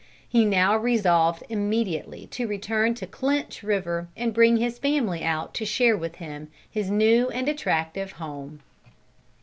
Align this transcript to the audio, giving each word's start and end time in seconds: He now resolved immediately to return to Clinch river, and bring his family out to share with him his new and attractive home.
He 0.27 0.45
now 0.45 0.75
resolved 0.77 1.43
immediately 1.47 2.25
to 2.31 2.47
return 2.47 2.95
to 2.95 3.05
Clinch 3.05 3.61
river, 3.61 4.07
and 4.17 4.33
bring 4.33 4.57
his 4.57 4.79
family 4.79 5.21
out 5.23 5.53
to 5.53 5.63
share 5.63 5.95
with 5.95 6.15
him 6.15 6.47
his 6.67 6.89
new 6.89 7.29
and 7.29 7.47
attractive 7.47 8.13
home. 8.13 8.61